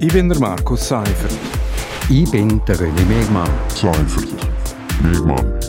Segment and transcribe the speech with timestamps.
[0.00, 1.32] Ich bin der Markus Seifert.
[2.10, 3.48] Ich bin der René Megmann.
[3.68, 4.28] Seifert.
[5.02, 5.60] Megmann.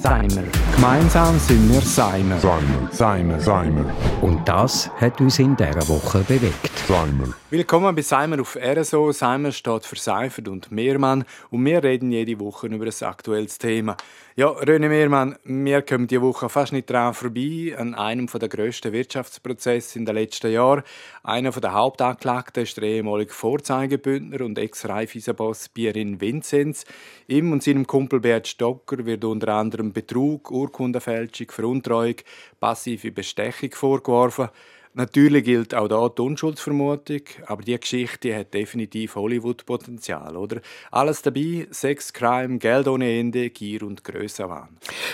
[0.00, 0.44] Seimer.
[0.76, 2.38] Gemeinsam sind wir Seimer.
[2.38, 2.88] Seimer.
[2.92, 3.40] Seimer.
[3.40, 3.84] Seimer.
[4.22, 6.70] Und das hat uns in dieser Woche bewegt.
[6.86, 7.34] Seimer.
[7.50, 9.10] Willkommen bei Seimer auf RSO.
[9.10, 13.96] Seimer steht für Seifert und Mehrmann und wir reden jede Woche über ein aktuelles Thema.
[14.38, 18.92] Ja, René Mehrmann, wir kommen diese Woche fast nicht dran vorbei an einem der grössten
[18.92, 20.82] Wirtschaftsprozesse in den letzten Jahren.
[21.22, 26.84] Einer der Hauptanklagten ist der ehemalige Vorzeigebündner und Ex-Raiffeisenboss Pierin Vinzenz.
[27.28, 32.16] Ihm und seinem Kumpel Bert Stocker wird unter anderem Betrug, Urkundenfälschung, Veruntreuung,
[32.60, 34.50] passive Bestechung vorgeworfen.
[34.96, 40.62] Natürlich gilt auch da die Unschuldsvermutung, aber die Geschichte hat definitiv Hollywood-Potenzial, oder?
[40.90, 44.68] Alles dabei, Sex, Crime, Geld ohne Ende, Gier und Grössenwahn.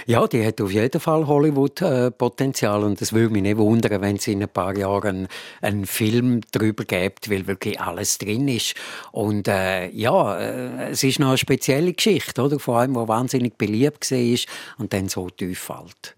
[0.07, 4.29] Ja, die hat auf jeden Fall Hollywood-Potenzial und es würde mich nicht wundern, wenn es
[4.29, 5.27] in ein paar Jahren
[5.61, 8.77] einen Film darüber gibt, weil wirklich alles drin ist.
[9.11, 12.61] Und äh, ja, äh, es ist noch eine spezielle Geschichte, oder?
[12.61, 14.39] Vor allem, die wahnsinnig beliebt war
[14.79, 16.15] und dann so tief fällt.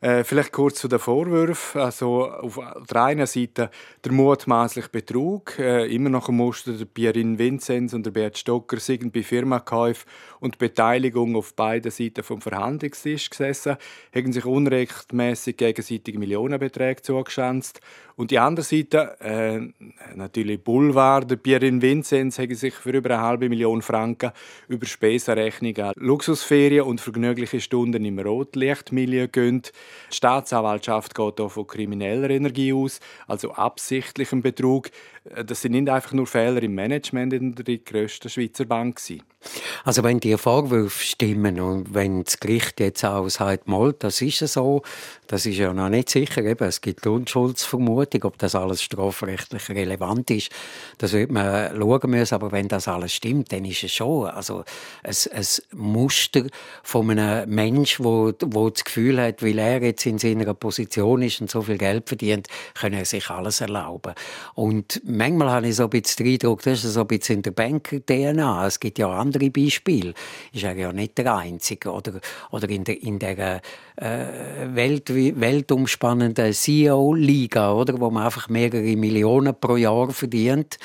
[0.00, 1.80] Äh, vielleicht kurz zu den Vorwürfen.
[1.80, 3.70] Also auf der einen Seite
[4.04, 8.78] der mutmaßliche Betrug, äh, immer noch im Muster der Pierin Vinzenz und der Bert Stocker
[8.78, 10.08] sind bei Firmenkäufen
[10.40, 13.76] und Beteiligung auf beiden Seiten vom Verhandlungstisch gesessen,
[14.14, 17.80] haben sich unrechtmäßig gegenseitig Millionenbeträge zugeschanzt
[18.16, 19.60] und die andere Seite, äh,
[20.14, 24.32] natürlich Boulevard, der Pierin Vinzenz, hat sich für über eine halbe Million Franken
[24.68, 29.72] über Spesenrechnungen Luxusferien und vergnügliche Stunden im Rotlichtmilieu gönnt.
[30.10, 34.90] Die Staatsanwaltschaft geht hier von krimineller Energie aus, also absichtlichem Betrug.
[35.44, 38.96] Das sind nicht einfach nur Fehler im Management in der grössten Schweizer Bank.
[38.96, 39.22] Gewesen.
[39.84, 44.38] Also wenn die Vorwürfe stimmen und wenn das Gericht jetzt auch sagt, mal, das ist
[44.38, 44.82] so,
[45.28, 46.42] das ist ja noch nicht sicher.
[46.42, 50.50] Eben, es gibt Unschuldsvermutung, ob das alles strafrechtlich relevant ist.
[50.98, 52.34] Das wird man schauen müssen.
[52.34, 54.64] Aber wenn das alles stimmt, dann ist es schon also
[55.02, 56.44] ein, ein Muster
[56.82, 61.40] von einem Menschen, wo, wo das Gefühl hat, weil er jetzt in seiner Position ist
[61.40, 64.14] und so viel Geld verdient, kann er sich alles erlauben.
[64.54, 67.42] Und manchmal habe ich so ein bisschen den Eindruck, das ist so ein bisschen in
[67.42, 68.66] der Bank-DNA.
[68.66, 70.14] Es gibt ja andere Beispiele.
[70.52, 71.90] Ist er ja nicht der Einzige.
[71.90, 72.20] Oder,
[72.50, 73.60] oder in der, in der
[73.96, 74.26] äh,
[74.74, 78.00] Welt, weltumspannenden CEO-Liga, oder?
[78.00, 80.78] Wo man einfach mehrere Millionen pro Jahr verdient.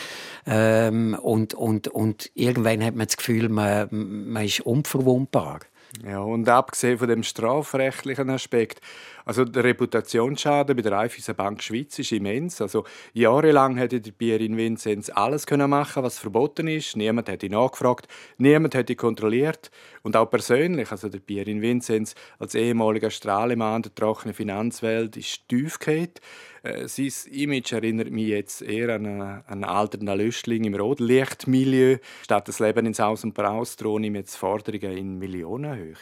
[0.45, 5.59] Ähm, und, und, und irgendwann hat man das Gefühl, man, man ist unverwundbar.
[6.05, 8.81] Ja, und abgesehen von dem strafrechtlichen Aspekt,
[9.25, 12.61] also der Reputationsschaden bei der Raiffeisen Bank Schweiz ist immens.
[12.61, 16.95] Also jahrelang hätte der Pierin Vinzenz alles können machen, was verboten ist.
[16.95, 19.71] Niemand hätte nachgefragt, niemand hätte kontrolliert
[20.03, 20.91] und auch persönlich.
[20.91, 26.21] Also der Pierin Vinzenz als ehemaliger Strahlemann der trockenen Finanzwelt ist tief geht.
[26.63, 31.97] Äh, sein Image erinnert mich jetzt eher an einen, einen alternden Lüstling im Rotlichtmilieu.
[32.23, 35.95] Statt das Leben ins Haus und Braus drohen ihm jetzt Forderungen in Millionenhöhe.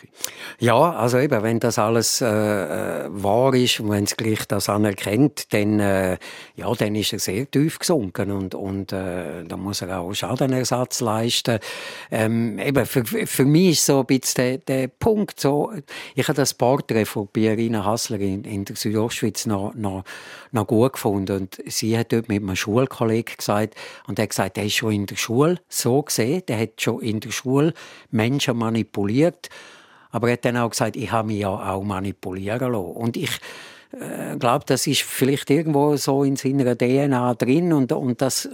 [0.59, 5.53] Ja, also eben, wenn das alles äh, äh wahr ist wenn das Gericht das anerkennt,
[5.53, 6.17] dann, äh,
[6.55, 11.01] ja, dann ist er sehr tief gesunken und, und äh, da muss er auch Schadenersatz
[11.01, 11.59] leisten.
[12.11, 15.71] Ähm, eben, für, für mich ist so ein bisschen der, der Punkt so,
[16.15, 20.03] ich habe das Porträt von Pierina Hassler in, in der Südostschweiz noch, noch,
[20.51, 23.75] noch gut gefunden und sie hat dort mit einem Schulkollegen gesagt
[24.07, 27.01] und er hat gesagt, er ist schon in der Schule so gesehen, der hat schon
[27.01, 27.73] in der Schule
[28.11, 29.49] Menschen manipuliert
[30.11, 32.91] aber er hat dann auch gesagt, ich habe mich ja auch manipulieren lassen.
[32.91, 33.31] Und ich
[33.91, 38.49] äh, glaube, das ist vielleicht irgendwo so in seiner DNA drin und, und das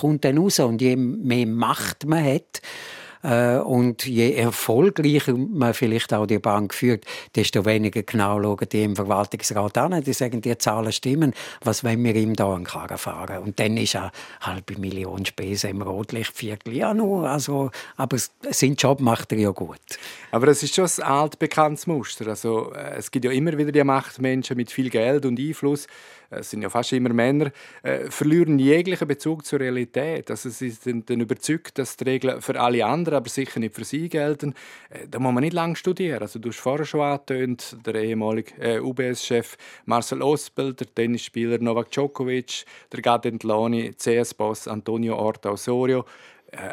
[0.00, 0.58] kommt dann raus.
[0.60, 2.60] Und je mehr Macht man hat,
[3.64, 7.04] und je erfolgreicher man vielleicht auch die Bank führt,
[7.36, 10.02] desto weniger genau schauen die im Verwaltungsrat an.
[10.02, 11.34] Die sagen, die Zahlen stimmen.
[11.62, 13.38] Was wollen wir ihm da an Karren fahren?
[13.38, 16.74] Und dann ist eine halbe Million Spesen im Rotlichtviertel.
[16.74, 18.16] Ja, nur, also, aber
[18.50, 19.78] sein Job macht er ja gut.
[20.30, 22.28] Aber es ist schon ein altbekanntes Muster.
[22.28, 25.86] Also, äh, es gibt ja immer wieder die Machtmenschen mit viel Geld und Einfluss,
[26.30, 27.50] es sind ja fast immer Männer,
[27.82, 30.30] äh, verlieren jeglichen Bezug zur Realität.
[30.30, 33.84] Also sie sind dann überzeugt, dass die Regeln für alle anderen, aber sicher nicht für
[33.84, 34.54] sie gelten.
[34.90, 36.20] Äh, da muss man nicht lange studieren.
[36.20, 41.90] Also du hast vorher schon angetönt, der ehemalige äh, UBS-Chef Marcel Ospel, der Tennisspieler Novak
[41.90, 46.04] Djokovic, der Gadentloni, CS-Boss Antonio Orta Osorio,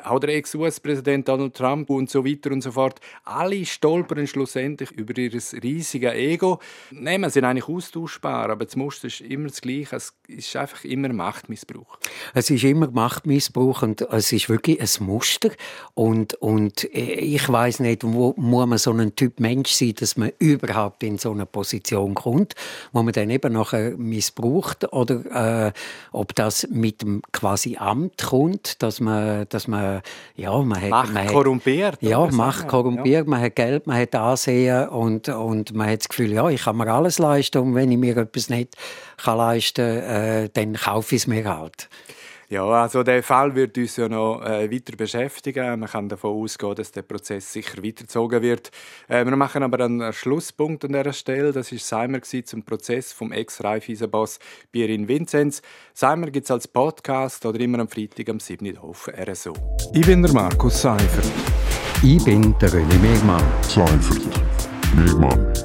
[0.06, 5.18] auch der Ex-US-Präsident Donald Trump und so weiter und so fort, alle stolpern schlussendlich über
[5.18, 6.60] ihr riesiges Ego.
[6.92, 9.98] Wir sind eigentlich austauschbar, aber das Muster ist immer das Gleiche.
[9.98, 12.00] Es ist einfach immer Machtmissbrauch.
[12.34, 15.50] Es ist immer Machtmissbrauch und es ist wirklich ein Muster.
[15.94, 20.32] Und, und ich weiß nicht, wo muss man so ein Typ Mensch sein, dass man
[20.40, 22.56] überhaupt in so eine Position kommt,
[22.94, 25.74] wo man dann eben nachher missbraucht oder äh,
[26.12, 30.02] ob das mit dem quasi Amt kommt, dass man, dass man
[30.36, 31.98] ja, man hat, Macht man korrumpiert.
[32.02, 33.30] Ja, Macht korrumpiert, ja.
[33.30, 36.78] man hat Geld, man hat Ansehen und, und man hat das Gefühl, ja, ich kann
[36.78, 38.76] mir alles leisten und wenn ich mir etwas nicht
[39.18, 41.90] kann leisten kann, äh, dann kaufe ich es mir halt.
[42.50, 45.80] Ja, also der Fall wird uns ja noch äh, weiter beschäftigen.
[45.80, 48.72] Man kann davon ausgehen, dass der Prozess sicher weitergezogen wird.
[49.08, 51.52] Äh, wir machen aber einen Schlusspunkt an dieser Stelle.
[51.52, 54.40] Das war Seimer zum Prozess vom Ex-Raiffeisen-Boss
[54.72, 55.62] Pierin Vinzenz.
[55.94, 58.78] Seimer gibt es als Podcast oder immer am Freitag am 7.
[58.78, 59.54] auf RSO.
[59.94, 61.26] Ich bin der Markus Seifert.
[62.04, 63.44] Ich bin der René Megmann.
[63.64, 64.22] Seifert.
[64.96, 65.65] Megmann.